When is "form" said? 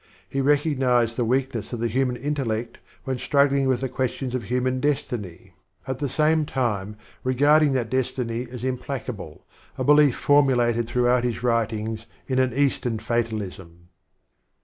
10.15-10.47